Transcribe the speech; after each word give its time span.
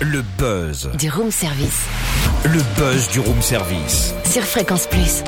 Le 0.00 0.22
buzz. 0.38 0.90
Du 0.98 1.08
room 1.08 1.30
service. 1.30 1.84
Le 2.44 2.60
buzz 2.76 3.08
du 3.10 3.20
room 3.20 3.40
service. 3.40 4.12
Sur 4.24 4.42
Fréquence 4.42 4.86
Plus. 4.86 5.22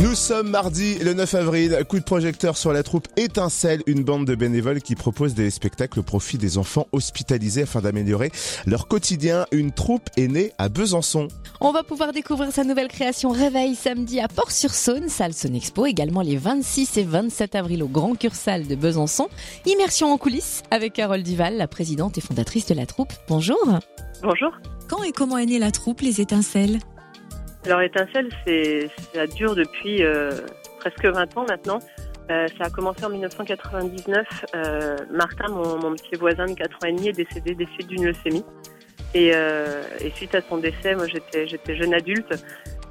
Nous 0.00 0.14
sommes 0.14 0.50
mardi 0.50 0.96
le 1.00 1.12
9 1.12 1.34
avril, 1.34 1.76
coup 1.88 1.98
de 1.98 2.04
projecteur 2.04 2.56
sur 2.56 2.72
la 2.72 2.84
troupe 2.84 3.08
Étincelle, 3.16 3.82
une 3.88 4.04
bande 4.04 4.26
de 4.26 4.36
bénévoles 4.36 4.80
qui 4.80 4.94
propose 4.94 5.34
des 5.34 5.50
spectacles 5.50 5.98
au 5.98 6.02
profit 6.04 6.38
des 6.38 6.56
enfants 6.56 6.86
hospitalisés 6.92 7.62
afin 7.62 7.80
d'améliorer 7.80 8.30
leur 8.64 8.86
quotidien. 8.86 9.46
Une 9.50 9.72
troupe 9.72 10.08
est 10.16 10.28
née 10.28 10.52
à 10.56 10.68
Besançon. 10.68 11.26
On 11.60 11.72
va 11.72 11.82
pouvoir 11.82 12.12
découvrir 12.12 12.52
sa 12.52 12.62
nouvelle 12.62 12.86
création 12.86 13.30
Réveil 13.30 13.74
samedi 13.74 14.20
à 14.20 14.28
Port-sur-Saône, 14.28 15.08
salle 15.08 15.32
Expo, 15.52 15.84
également 15.84 16.22
les 16.22 16.36
26 16.36 16.96
et 16.98 17.02
27 17.02 17.56
avril 17.56 17.82
au 17.82 17.88
Grand 17.88 18.14
Cursal 18.14 18.68
de 18.68 18.76
Besançon. 18.76 19.26
Immersion 19.66 20.12
en 20.12 20.16
coulisses 20.16 20.62
avec 20.70 20.92
Carole 20.92 21.24
Duval, 21.24 21.56
la 21.56 21.66
présidente 21.66 22.16
et 22.18 22.20
fondatrice 22.20 22.66
de 22.66 22.74
la 22.74 22.86
troupe. 22.86 23.12
Bonjour. 23.26 23.58
Bonjour. 24.22 24.52
Quand 24.88 25.02
et 25.02 25.10
comment 25.10 25.38
est 25.38 25.46
née 25.46 25.58
la 25.58 25.72
troupe 25.72 26.02
Les 26.02 26.20
Étincelles? 26.20 26.78
Alors 27.64 27.82
Étincelle, 27.82 28.28
ça 29.14 29.26
dure 29.26 29.54
depuis 29.54 30.02
euh, 30.02 30.30
presque 30.78 31.04
20 31.04 31.36
ans 31.36 31.46
maintenant. 31.48 31.78
Euh, 32.30 32.46
ça 32.58 32.64
a 32.64 32.70
commencé 32.70 33.04
en 33.04 33.10
1999. 33.10 34.26
Euh, 34.54 34.96
Martin, 35.10 35.48
mon, 35.48 35.78
mon 35.78 35.92
petit 35.94 36.16
voisin 36.16 36.46
de 36.46 36.52
4 36.52 36.76
ans 36.76 36.86
et 36.86 36.92
demi, 36.92 37.08
est 37.08 37.12
décédé 37.12 37.54
des 37.54 37.66
suites 37.66 37.88
d'une 37.88 38.04
leucémie. 38.04 38.44
Et, 39.14 39.30
euh, 39.34 39.82
et 40.00 40.10
suite 40.10 40.34
à 40.34 40.42
son 40.42 40.58
décès, 40.58 40.94
moi 40.94 41.06
j'étais 41.06 41.46
j'étais 41.46 41.76
jeune 41.76 41.94
adulte. 41.94 42.34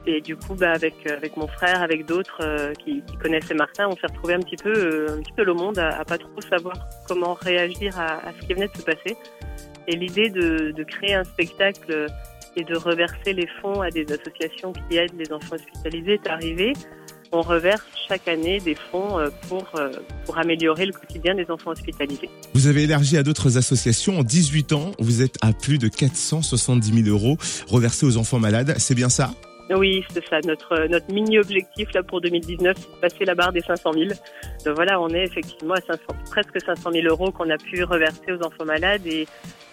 Et 0.07 0.21
du 0.21 0.35
coup, 0.35 0.55
bah, 0.55 0.71
avec 0.71 1.05
avec 1.05 1.37
mon 1.37 1.47
frère, 1.47 1.81
avec 1.81 2.05
d'autres 2.05 2.39
euh, 2.41 2.73
qui, 2.73 3.03
qui 3.03 3.17
connaissaient 3.17 3.53
Martin, 3.53 3.87
on 3.89 3.95
s'est 3.95 4.07
retrouvé 4.07 4.33
un 4.33 4.39
petit 4.39 4.55
peu 4.55 4.73
euh, 4.73 5.17
un 5.17 5.21
petit 5.21 5.33
peu 5.33 5.43
le 5.43 5.53
monde 5.53 5.77
à, 5.77 5.99
à 5.99 6.05
pas 6.05 6.17
trop 6.17 6.41
savoir 6.49 6.75
comment 7.07 7.33
réagir 7.33 7.99
à, 7.99 8.27
à 8.27 8.33
ce 8.33 8.47
qui 8.47 8.53
venait 8.53 8.69
de 8.69 8.77
se 8.77 8.83
passer. 8.83 9.17
Et 9.87 9.95
l'idée 9.95 10.29
de, 10.29 10.71
de 10.71 10.83
créer 10.83 11.13
un 11.13 11.23
spectacle 11.23 12.07
et 12.55 12.63
de 12.63 12.75
reverser 12.75 13.33
les 13.33 13.47
fonds 13.61 13.81
à 13.81 13.89
des 13.89 14.05
associations 14.11 14.73
qui 14.73 14.97
aident 14.97 15.17
les 15.17 15.31
enfants 15.31 15.55
hospitalisés 15.55 16.13
est 16.13 16.27
arrivée. 16.27 16.73
On 17.31 17.41
reverse 17.41 17.83
chaque 18.07 18.27
année 18.27 18.59
des 18.59 18.75
fonds 18.75 19.19
euh, 19.19 19.29
pour, 19.49 19.65
euh, 19.75 19.91
pour 20.25 20.37
améliorer 20.37 20.85
le 20.85 20.93
quotidien 20.93 21.35
des 21.35 21.49
enfants 21.51 21.71
hospitalisés. 21.71 22.29
Vous 22.53 22.67
avez 22.67 22.83
élargi 22.83 23.17
à 23.17 23.23
d'autres 23.23 23.57
associations. 23.57 24.19
En 24.19 24.23
18 24.23 24.71
ans, 24.73 24.91
vous 24.99 25.21
êtes 25.21 25.35
à 25.41 25.51
plus 25.51 25.77
de 25.77 25.89
470 25.89 27.03
000 27.03 27.09
euros 27.09 27.37
reversés 27.67 28.05
aux 28.05 28.17
enfants 28.17 28.39
malades. 28.39 28.75
C'est 28.77 28.95
bien 28.95 29.09
ça? 29.09 29.31
Oui, 29.69 30.03
c'est 30.13 30.25
ça. 30.27 30.39
Notre, 30.45 30.87
notre 30.87 31.11
mini-objectif 31.11 31.91
là 31.93 32.03
pour 32.03 32.21
2019, 32.21 32.77
c'est 32.77 32.91
de 32.91 33.01
passer 33.01 33.25
la 33.25 33.35
barre 33.35 33.51
des 33.51 33.61
500 33.61 33.93
000. 33.93 34.05
Donc 34.65 34.75
voilà, 34.75 34.99
on 35.01 35.09
est 35.09 35.23
effectivement 35.23 35.73
à 35.73 35.81
500, 35.81 35.99
presque 36.29 36.61
500 36.65 36.91
000 36.91 37.07
euros 37.07 37.31
qu'on 37.31 37.49
a 37.49 37.57
pu 37.57 37.83
reverser 37.83 38.31
aux 38.31 38.45
enfants 38.45 38.65
malades 38.65 39.05
et, 39.05 39.27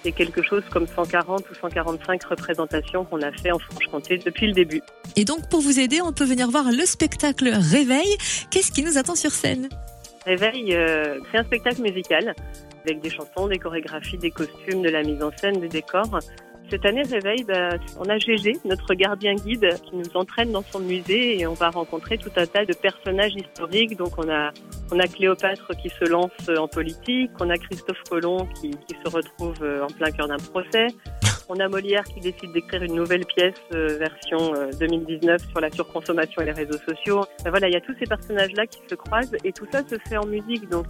et 0.05 0.12
quelque 0.12 0.42
chose 0.42 0.62
comme 0.73 0.86
140 0.86 1.48
ou 1.48 1.55
145 1.55 2.25
représentations 2.25 3.05
qu'on 3.05 3.23
a 3.23 3.33
fait 3.33 3.53
en 3.53 3.59
Franche-Comté 3.59 4.19
depuis 4.19 4.47
le 4.48 4.53
début. 4.53 4.83
Et 5.17 5.25
donc 5.25 5.48
pour 5.48 5.61
vous 5.61 5.78
aider, 5.78 6.01
on 6.03 6.12
peut 6.12 6.25
venir 6.25 6.51
voir 6.51 6.70
le 6.70 6.84
spectacle 6.86 7.48
Réveil. 7.48 8.17
Qu'est-ce 8.51 8.73
qui 8.73 8.83
nous 8.83 8.98
attend 8.98 9.14
sur 9.14 9.31
scène? 9.31 9.69
Réveil, 10.27 10.75
euh, 10.75 11.20
c'est 11.31 11.39
un 11.39 11.45
spectacle 11.45 11.83
musical 11.83 12.34
avec 12.84 13.01
des 13.01 13.11
chansons, 13.11 13.48
des 13.48 13.58
chorégraphies, 13.58 14.19
des 14.19 14.31
costumes, 14.31 14.83
de 14.83 14.91
la 14.91 15.03
mise 15.03 15.23
en 15.23 15.31
scène, 15.36 15.61
des 15.61 15.69
décors. 15.69 16.19
Cette 16.75 16.86
année, 16.86 17.03
Réveil, 17.03 17.44
bah, 17.44 17.69
on 18.00 18.08
a 18.08 18.19
Gégé, 18.19 18.55
notre 18.64 18.94
gardien 18.94 19.34
guide, 19.34 19.69
qui 19.84 19.94
nous 19.94 20.17
entraîne 20.17 20.50
dans 20.50 20.64
son 20.64 20.80
musée 20.80 21.39
et 21.39 21.47
on 21.47 21.53
va 21.53 21.70
rencontrer 21.70 22.19
tout 22.19 22.33
un 22.34 22.47
tas 22.47 22.64
de 22.64 22.72
personnages 22.72 23.36
historiques. 23.36 23.97
Donc 23.97 24.19
on 24.19 24.28
a, 24.28 24.50
on 24.91 24.98
a 24.98 25.06
Cléopâtre 25.06 25.70
qui 25.80 25.89
se 25.89 26.05
lance 26.05 26.33
en 26.58 26.67
politique, 26.67 27.30
on 27.39 27.48
a 27.48 27.56
Christophe 27.58 28.02
Colomb 28.11 28.48
qui, 28.61 28.70
qui 28.70 28.97
se 29.05 29.08
retrouve 29.08 29.55
en 29.62 29.86
plein 29.86 30.11
cœur 30.11 30.27
d'un 30.27 30.39
procès. 30.39 30.89
On 31.50 31.61
a 31.61 31.69
Molière 31.69 32.05
qui 32.05 32.20
décide 32.20 32.52
d'écrire 32.55 32.83
une 32.83 32.95
nouvelle 32.95 33.27
pièce 33.27 33.55
euh, 33.75 33.98
version 33.98 34.55
euh, 34.55 34.70
2019 34.80 35.42
sur 35.50 35.61
la 35.61 35.70
surconsommation 35.70 36.41
et 36.41 36.47
les 36.47 36.52
réseaux 36.52 36.78
sociaux. 36.89 37.20
Ben 37.45 37.50
voilà, 37.50 37.69
il 37.69 37.75
y 37.75 37.77
a 37.77 37.83
tous 37.83 37.95
ces 37.98 38.06
personnages-là 38.06 38.67
qui 38.67 38.79
se 38.89 38.95
croisent 38.95 39.36
et 39.45 39.52
tout 39.52 39.67
ça 39.70 39.86
se 39.86 39.96
fait 40.08 40.17
en 40.17 40.24
musique. 40.24 40.67
Donc 40.70 40.86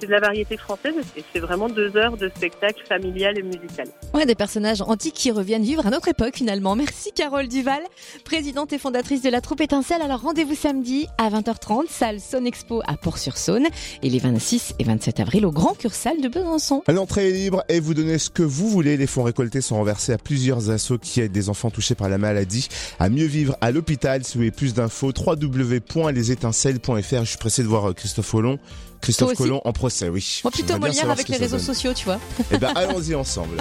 c'est 0.00 0.06
de 0.06 0.12
la 0.12 0.20
variété 0.20 0.56
française 0.56 0.94
et 1.16 1.24
c'est 1.32 1.40
vraiment 1.40 1.68
deux 1.68 1.96
heures 1.96 2.16
de 2.16 2.28
spectacle 2.28 2.82
familial 2.86 3.38
et 3.38 3.42
musical. 3.42 3.88
Ouais, 4.14 4.26
des 4.26 4.34
personnages 4.34 4.82
antiques 4.82 5.14
qui 5.14 5.30
reviennent 5.30 5.62
vivre 5.62 5.86
à 5.86 5.90
notre 5.90 6.08
époque 6.08 6.36
finalement. 6.36 6.76
Merci 6.76 7.12
Carole 7.12 7.48
Duval, 7.48 7.80
présidente 8.24 8.72
et 8.72 8.78
fondatrice 8.78 9.22
de 9.22 9.30
la 9.30 9.40
troupe 9.40 9.60
Étincelle. 9.60 10.02
Alors 10.02 10.20
rendez-vous 10.20 10.54
samedi 10.54 11.06
à 11.18 11.30
20h30, 11.30 11.88
salle 11.88 12.18
Expo 12.46 12.82
à 12.86 12.96
Port-sur-Saône 12.96 13.66
et 14.02 14.10
les 14.10 14.18
26 14.18 14.74
et 14.78 14.84
27 14.84 15.20
avril 15.20 15.46
au 15.46 15.50
Grand 15.50 15.74
Cursal 15.74 16.20
de 16.20 16.28
Besançon. 16.28 16.82
L'entrée 16.88 17.28
est 17.28 17.32
libre 17.32 17.64
et 17.68 17.80
vous 17.80 17.94
donnez 17.94 18.18
ce 18.18 18.30
que 18.30 18.42
vous 18.42 18.68
voulez. 18.68 18.96
Les 18.96 19.06
fonds 19.06 19.22
récoltés 19.22 19.60
sont 19.60 19.76
renversés 19.76 20.12
à 20.12 20.18
plusieurs 20.18 20.70
assos 20.70 20.98
qui 20.98 21.20
aident 21.20 21.32
des 21.32 21.48
enfants 21.48 21.70
touchés 21.70 21.94
par 21.94 22.08
la 22.08 22.18
maladie 22.18 22.68
à 22.98 23.08
mieux 23.08 23.26
vivre 23.26 23.56
à 23.60 23.70
l'hôpital. 23.70 24.24
Si 24.24 24.34
vous 24.34 24.40
voulez 24.40 24.50
plus 24.50 24.74
d'infos, 24.74 25.12
www.lesétincelles.fr. 25.16 27.20
Je 27.20 27.24
suis 27.24 27.38
pressé 27.38 27.62
de 27.62 27.68
voir 27.68 27.90
euh, 27.90 27.92
Christophe 27.92 28.30
Colomb. 28.30 28.58
Christophe 29.00 29.34
Colomb 29.34 29.60
en 29.64 29.72
procès, 29.86 30.08
oui. 30.08 30.40
Moi 30.42 30.50
plutôt 30.50 30.78
Molière 30.78 31.10
avec 31.10 31.28
les 31.28 31.36
réseaux 31.36 31.56
donne. 31.56 31.64
sociaux, 31.64 31.92
tu 31.94 32.06
vois. 32.06 32.18
Eh 32.50 32.58
ben, 32.58 32.72
allons-y 32.74 33.14
ensemble. 33.14 33.56